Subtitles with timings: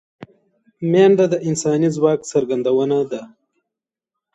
[0.91, 3.21] منډه د انساني ځواک څرګندونه ده